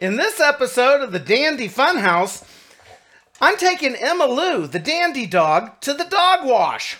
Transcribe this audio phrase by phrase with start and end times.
[0.00, 2.42] In this episode of the Dandy Funhouse,
[3.40, 6.96] I'm taking Emma Lou, the dandy dog, to the dog wash.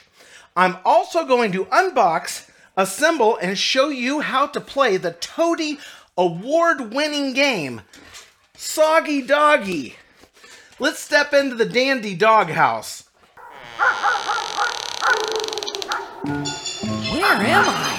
[0.54, 5.78] I'm also going to unbox, assemble, and show you how to play the TOTY
[6.16, 7.80] award winning game,
[8.56, 9.96] Soggy Doggy.
[10.78, 13.08] Let's step into the Dandy Doghouse.
[17.10, 17.90] Where am I?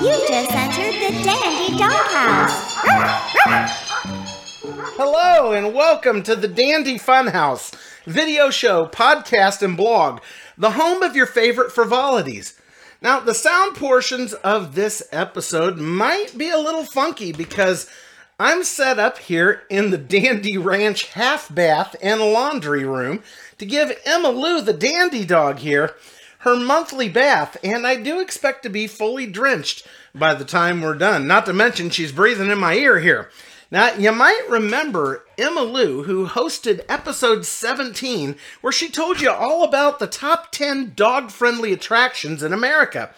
[0.00, 2.74] You just entered the Dandy Doghouse.
[4.86, 7.74] Hello and welcome to the Dandy Funhouse
[8.04, 10.20] video show, podcast, and blog,
[10.58, 12.60] the home of your favorite frivolities.
[13.00, 17.88] Now, the sound portions of this episode might be a little funky because
[18.38, 23.22] I'm set up here in the Dandy Ranch half bath and laundry room
[23.56, 25.94] to give Emma Lou, the dandy dog here,
[26.40, 30.94] her monthly bath, and I do expect to be fully drenched by the time we're
[30.94, 31.26] done.
[31.26, 33.30] Not to mention, she's breathing in my ear here.
[33.74, 39.64] Now, you might remember Emma Lou, who hosted episode 17, where she told you all
[39.64, 43.12] about the top 10 dog friendly attractions in America.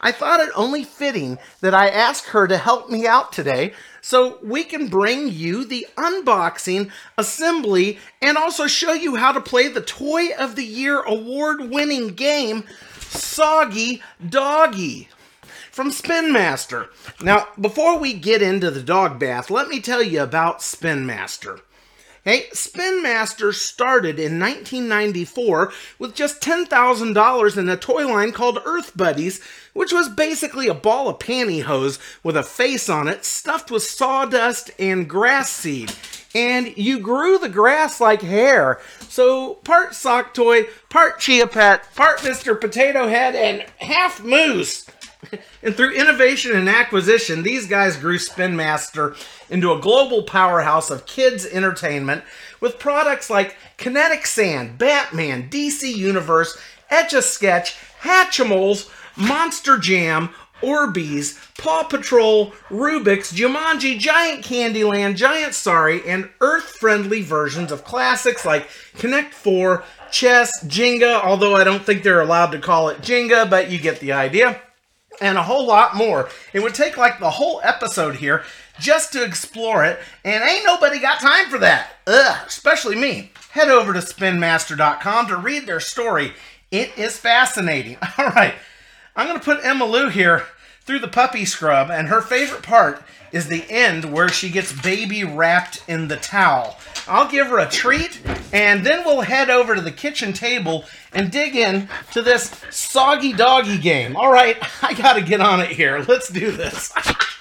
[0.00, 4.40] I thought it only fitting that I ask her to help me out today so
[4.42, 9.80] we can bring you the unboxing, assembly, and also show you how to play the
[9.80, 12.64] Toy of the Year award winning game,
[12.98, 15.08] Soggy Doggy
[15.70, 16.88] from Spin Master.
[17.22, 21.60] Now, before we get into the dog bath, let me tell you about Spin Master.
[22.22, 28.94] Hey, Spin Master started in 1994 with just $10,000 in a toy line called Earth
[28.94, 29.40] Buddies,
[29.72, 34.70] which was basically a ball of pantyhose with a face on it stuffed with sawdust
[34.78, 35.94] and grass seed.
[36.34, 38.80] And you grew the grass like hair.
[39.08, 42.60] So, part sock toy, part chia pet, part Mr.
[42.60, 44.86] Potato Head, and half moose.
[45.62, 49.14] And through innovation and acquisition, these guys grew Spin Master
[49.50, 52.24] into a global powerhouse of kids' entertainment
[52.60, 60.30] with products like Kinetic Sand, Batman, DC Universe, Etch a Sketch, Hatchimals, Monster Jam,
[60.62, 68.44] Orbeez, Paw Patrol, Rubik's, Jumanji, Giant Candyland, Giant Sorry, and Earth friendly versions of classics
[68.44, 73.48] like Connect 4, Chess, Jenga, although I don't think they're allowed to call it Jenga,
[73.48, 74.60] but you get the idea
[75.20, 76.28] and a whole lot more.
[76.52, 78.44] It would take like the whole episode here
[78.78, 81.90] just to explore it, and ain't nobody got time for that.
[82.06, 83.30] Ugh, especially me.
[83.50, 86.32] Head over to spinmaster.com to read their story.
[86.70, 87.98] It is fascinating.
[88.18, 88.54] All right,
[89.16, 90.44] I'm going to put Emma Lou here
[90.90, 95.22] through the puppy scrub, and her favorite part is the end where she gets baby
[95.22, 96.76] wrapped in the towel.
[97.06, 98.20] I'll give her a treat,
[98.52, 103.32] and then we'll head over to the kitchen table and dig in to this soggy
[103.32, 104.16] doggy game.
[104.16, 106.04] All right, I got to get on it here.
[106.08, 106.92] Let's do this.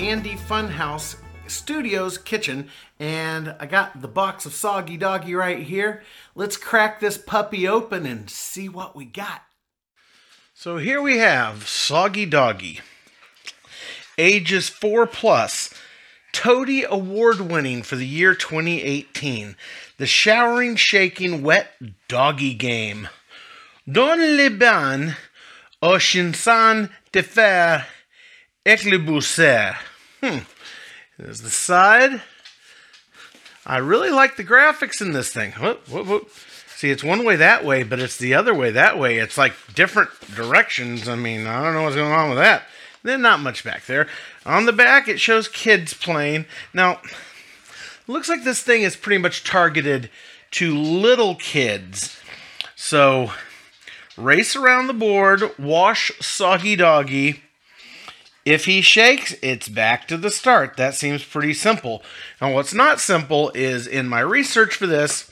[0.00, 1.16] Dandy Funhouse
[1.48, 2.68] Studios kitchen,
[3.00, 6.04] and I got the box of Soggy Doggy right here.
[6.36, 9.42] Let's crack this puppy open and see what we got.
[10.54, 12.78] So here we have Soggy Doggy,
[14.16, 15.74] ages 4 plus,
[16.30, 19.56] TOTY Award winning for the year 2018,
[19.96, 21.72] the showering, shaking, wet
[22.06, 23.08] doggy game.
[23.90, 25.16] Dans le bain,
[25.82, 27.84] au chinsan de faire
[28.64, 29.76] éclabousseur.
[30.22, 30.38] Hmm.
[31.18, 32.22] There's the side.
[33.66, 35.52] I really like the graphics in this thing.
[35.52, 36.30] Whoop, whoop, whoop.
[36.78, 39.18] See, it's one way that way, but it's the other way that way.
[39.18, 41.08] It's like different directions.
[41.08, 42.62] I mean, I don't know what's going on with that.
[43.02, 44.06] Then not much back there.
[44.46, 46.46] On the back, it shows kids playing.
[46.72, 47.00] Now,
[48.06, 50.08] looks like this thing is pretty much targeted
[50.52, 52.20] to little kids.
[52.76, 53.32] So,
[54.16, 57.42] race around the board, wash Soggy Doggy.
[58.48, 60.78] If he shakes, it's back to the start.
[60.78, 62.02] That seems pretty simple.
[62.40, 65.30] Now, what's not simple is in my research for this,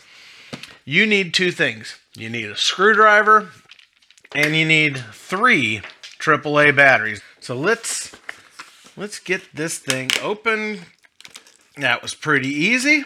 [0.84, 3.48] you need two things you need a screwdriver
[4.34, 5.80] and you need three
[6.18, 7.22] AAA batteries.
[7.40, 8.14] So let's
[8.98, 10.80] let's get this thing open.
[11.78, 13.02] That was pretty easy.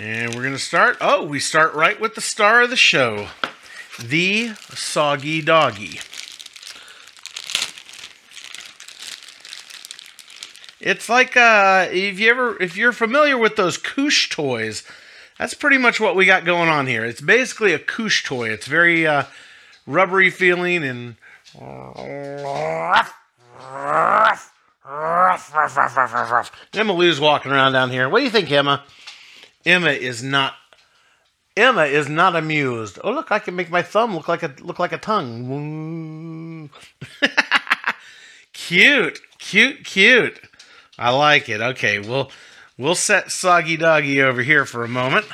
[0.00, 0.96] And we're going to start.
[1.02, 3.28] Oh, we start right with the star of the show
[4.08, 6.00] the Soggy Doggy.
[10.80, 14.82] It's like uh, if you ever if you're familiar with those Koosh toys,
[15.38, 17.04] that's pretty much what we got going on here.
[17.04, 18.50] It's basically a Koosh toy.
[18.50, 19.24] It's very uh,
[19.86, 21.16] rubbery feeling and.
[26.74, 28.08] Emma Lou's walking around down here.
[28.08, 28.82] What do you think, Emma?
[29.64, 30.54] Emma is not.
[31.56, 32.98] Emma is not amused.
[33.04, 33.30] Oh, look!
[33.30, 36.70] I can make my thumb look like a look like a tongue.
[38.52, 40.40] cute, cute, cute.
[40.98, 41.60] I like it.
[41.60, 42.30] Okay, we'll
[42.78, 45.26] we'll set Soggy Doggy over here for a moment.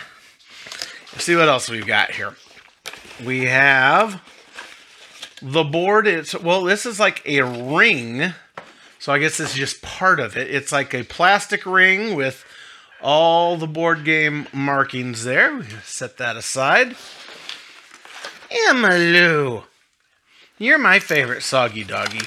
[1.13, 2.35] Let's see what else we've got here.
[3.25, 4.21] We have
[5.41, 6.07] the board.
[6.07, 8.35] It's well, this is like a ring.
[8.99, 10.53] So I guess this is just part of it.
[10.53, 12.45] It's like a plastic ring with
[13.01, 15.57] all the board game markings there.
[15.57, 16.97] We set that aside.
[18.69, 19.65] Emmalou.
[20.59, 22.23] You're my favorite soggy doggy.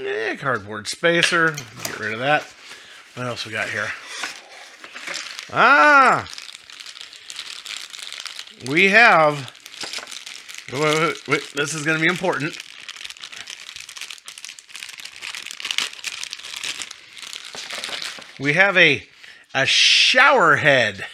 [0.00, 1.56] Eh, cardboard spacer.
[1.84, 2.42] Get rid of that.
[3.14, 3.88] What else we got here?
[5.52, 6.28] Ah!
[8.68, 9.52] We have.
[10.72, 11.52] Wait, wait, wait.
[11.54, 12.58] This is going to be important.
[18.38, 19.06] We have a
[19.56, 21.06] a shower head.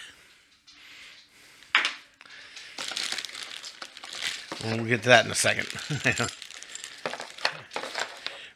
[4.64, 5.68] We'll get to that in a second.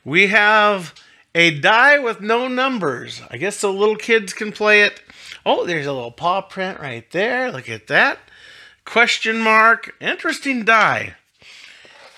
[0.05, 0.93] we have
[1.37, 3.23] a die with no numbers.
[3.31, 5.01] I guess the little kids can play it.
[5.45, 7.53] Oh, there's a little paw print right there.
[7.53, 8.19] Look at that.
[8.85, 9.95] Question mark.
[10.01, 11.15] Interesting die.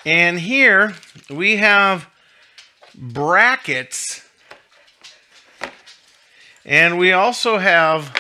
[0.07, 0.95] And here
[1.29, 2.09] we have
[2.95, 4.23] brackets
[6.65, 8.15] and we also have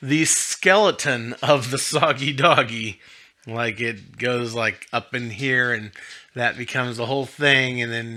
[0.00, 3.00] the skeleton of the soggy doggy.
[3.46, 5.92] Like it goes like up in here and
[6.34, 8.12] that becomes the whole thing and then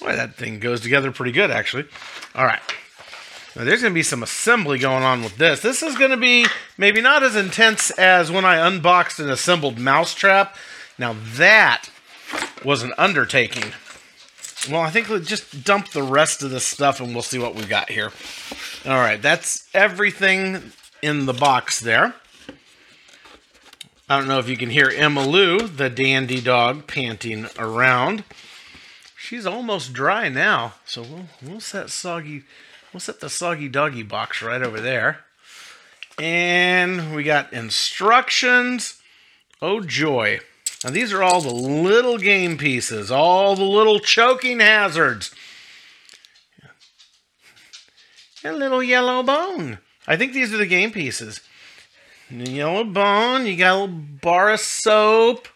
[0.00, 1.86] Boy, that thing goes together pretty good actually.
[2.34, 2.62] All right.
[3.56, 5.60] Now there's going to be some assembly going on with this.
[5.60, 6.46] This is going to be
[6.76, 10.54] maybe not as intense as when I unboxed and assembled Mousetrap.
[10.98, 11.90] Now that
[12.64, 13.72] was an undertaking.
[14.70, 17.54] Well, I think we'll just dump the rest of this stuff and we'll see what
[17.54, 18.12] we've got here.
[18.84, 20.72] All right, that's everything
[21.02, 22.14] in the box there.
[24.10, 28.24] I don't know if you can hear Emmalou, the dandy dog, panting around.
[29.16, 32.44] She's almost dry now, so we'll we'll set soggy
[32.92, 35.24] we'll set the soggy doggy box right over there.
[36.18, 39.00] And we got instructions.
[39.60, 40.40] Oh joy.
[40.84, 45.34] Now these are all the little game pieces, all the little choking hazards.
[48.44, 49.78] A little yellow bone.
[50.06, 51.40] I think these are the game pieces.
[52.30, 55.48] Yellow bone, you got a little bar of soap.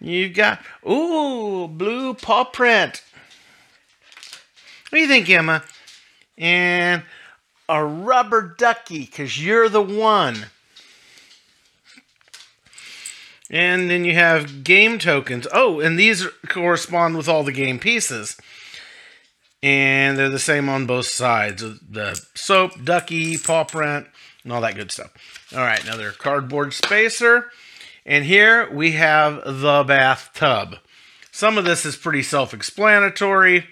[0.00, 3.02] You've got, ooh, blue paw print.
[4.88, 5.62] What do you think, Emma?
[6.36, 7.04] And
[7.68, 10.46] a rubber ducky, because you're the one.
[13.54, 15.46] And then you have game tokens.
[15.52, 18.36] Oh, and these correspond with all the game pieces.
[19.62, 21.62] And they're the same on both sides.
[21.62, 24.08] The soap, ducky, paw print,
[24.42, 25.12] and all that good stuff.
[25.54, 27.48] All right, another cardboard spacer.
[28.04, 30.78] And here we have the bathtub.
[31.30, 33.68] Some of this is pretty self-explanatory.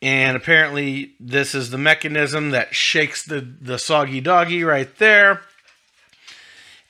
[0.00, 5.42] And apparently this is the mechanism that shakes the, the soggy doggy right there.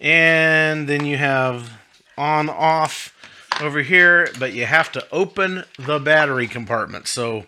[0.04, 1.72] And then you have
[2.18, 3.16] on off
[3.62, 7.08] over here, but you have to open the battery compartment.
[7.08, 7.46] So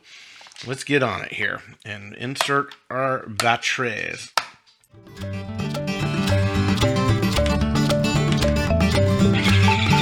[0.67, 4.33] let's get on it here and insert our batteries.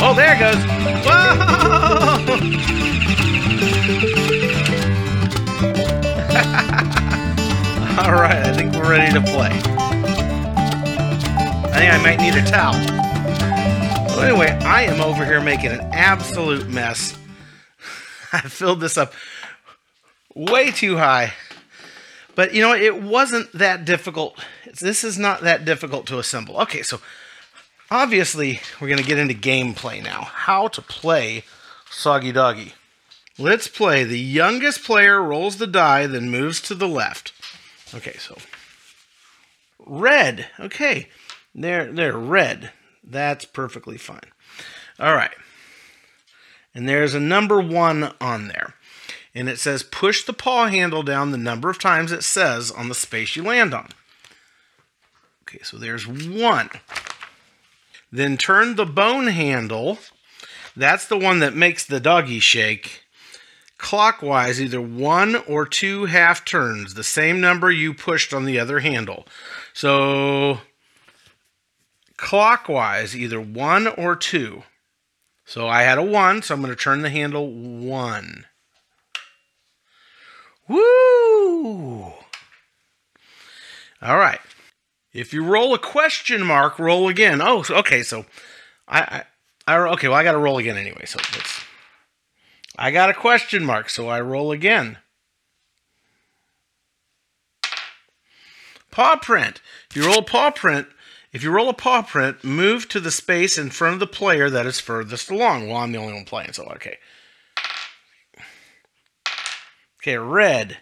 [0.01, 0.63] Oh, there it goes.
[1.05, 1.15] Whoa!
[8.05, 9.94] All right, I think we're ready to play.
[11.75, 12.75] I think I might need a towel.
[14.07, 17.19] Well, anyway, I am over here making an absolute mess.
[18.33, 19.13] I filled this up
[20.37, 21.33] way too high.
[22.37, 24.39] But you know, it wasn't that difficult.
[24.81, 26.61] This is not that difficult to assemble.
[26.61, 27.01] Okay, so
[27.91, 30.23] obviously we're going to get into gameplay now.
[30.23, 31.43] How to play
[31.91, 32.75] Soggy Doggy.
[33.37, 34.05] Let's play.
[34.05, 37.33] The youngest player rolls the die, then moves to the left.
[37.93, 38.37] Okay, so
[39.85, 40.47] red.
[40.61, 41.09] Okay.
[41.55, 42.73] They're they're red.
[43.03, 44.33] That's perfectly fine.
[44.99, 45.35] All right.
[46.75, 48.75] And there's a number 1 on there.
[49.35, 52.89] And it says push the paw handle down the number of times it says on
[52.89, 53.89] the space you land on.
[55.43, 56.71] Okay, so there's 1.
[58.11, 59.99] Then turn the bone handle.
[60.77, 63.03] That's the one that makes the doggy shake.
[63.77, 68.81] Clockwise, either one or two half turns, the same number you pushed on the other
[68.81, 69.27] handle.
[69.73, 70.61] So
[72.25, 74.63] clockwise, either one or two.
[75.45, 78.47] So I had a one, so I'm going to turn the handle one.
[80.67, 82.15] Woo!
[84.01, 84.41] All right.
[85.13, 87.43] If you roll a question mark, roll again.
[87.43, 88.03] Oh, okay.
[88.03, 88.25] So
[88.89, 89.25] I,
[89.67, 90.09] I, I okay.
[90.09, 91.05] Well, I got to roll again anyway.
[91.05, 91.61] So let's.
[92.79, 94.97] I got a question mark, so I roll again.
[98.91, 99.61] Paw print.
[99.91, 100.89] If you roll paw print,
[101.35, 104.49] if you roll a paw print, move to the space in front of the player
[104.49, 105.67] that is furthest along.
[105.69, 106.99] Well, I'm the only one playing, so okay.
[110.01, 110.79] Okay, red.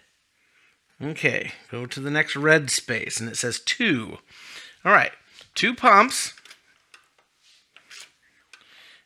[1.02, 4.18] Okay, go to the next red space, and it says two.
[4.84, 5.12] All right,
[5.54, 6.34] two pumps.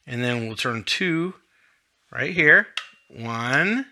[0.04, 1.34] And then we'll turn two
[2.10, 2.66] right here.
[3.08, 3.86] One,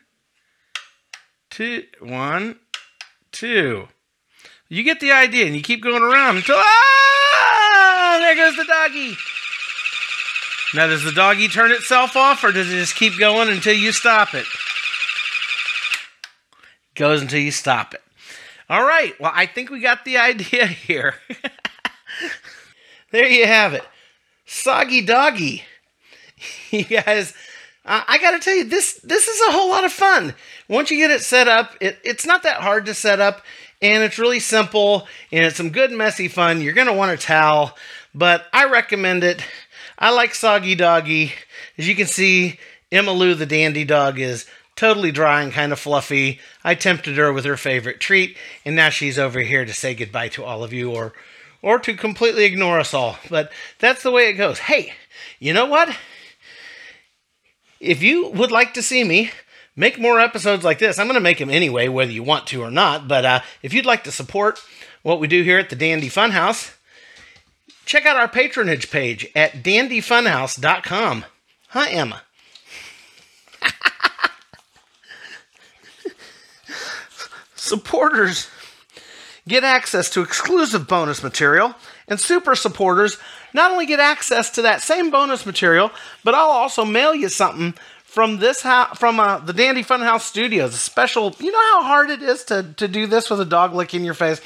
[1.51, 2.59] two, one,
[3.31, 3.87] two.
[4.69, 6.94] You get the idea, and you keep going around until ah,
[8.19, 9.17] there goes the doggy.
[10.75, 13.93] Now, does the doggy turn itself off, or does it just keep going until you
[13.93, 14.47] stop it?
[16.97, 18.03] Goes until you stop it.
[18.69, 19.19] All right.
[19.21, 21.15] Well, I think we got the idea here.
[23.13, 23.85] there you have it.
[24.47, 25.65] Soggy doggy.
[26.71, 27.33] You guys,
[27.85, 30.35] I got to tell you, this this is a whole lot of fun.
[30.69, 33.43] Once you get it set up, it, it's not that hard to set up,
[33.85, 36.63] and it's really simple, and it's some good messy fun.
[36.63, 37.77] You're gonna want a towel,
[38.15, 39.45] but I recommend it.
[39.99, 41.35] I like Soggy Doggy.
[41.77, 42.59] As you can see,
[42.91, 46.41] Emma Lou the dandy dog is totally dry and kind of fluffy.
[46.65, 50.29] I tempted her with her favorite treat, and now she's over here to say goodbye
[50.29, 51.13] to all of you, or
[51.61, 53.19] or to completely ignore us all.
[53.29, 54.61] But that's the way it goes.
[54.61, 54.95] Hey,
[55.39, 55.95] you know what?
[57.81, 59.31] If you would like to see me
[59.77, 62.63] make more episodes like this, I'm going to make them anyway, whether you want to
[62.63, 63.09] or not.
[63.09, 64.61] But uh, if you'd like to support
[65.03, 66.75] what we do here at the Dandy Funhouse,
[67.85, 71.25] check out our patronage page at dandyfunhouse.com.
[71.69, 72.23] Hi, Emma.
[77.57, 78.49] Supporters
[79.47, 81.75] get access to exclusive bonus material,
[82.09, 83.19] and super supporters
[83.53, 85.91] not only get access to that same bonus material,
[86.23, 87.75] but I'll also mail you something
[88.15, 90.73] from this house, from uh, the Dandy Funhouse Studios.
[90.73, 93.75] A special, you know how hard it is to to do this with a dog
[93.75, 94.41] licking your face.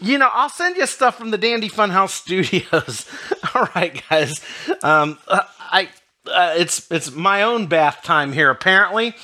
[0.00, 3.06] You know, I'll send you stuff from the Dandy Funhouse Studios.
[3.54, 4.44] All right, guys.
[4.82, 5.90] Um, uh, I
[6.26, 8.50] uh, it's it's my own bath time here.
[8.50, 9.14] Apparently,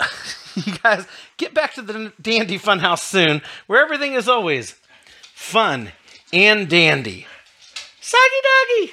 [0.56, 4.74] you guys get back to the Dandy Funhouse soon, where everything is always
[5.34, 5.92] fun
[6.32, 7.26] and dandy.
[8.00, 8.92] Soggy doggy.